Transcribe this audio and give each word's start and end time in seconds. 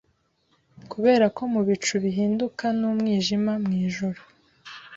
Kuberako 0.91 1.41
mubicu 1.53 1.93
bihinduka 2.03 2.65
numwijima 2.79 3.53
Mwijoro 3.63 4.21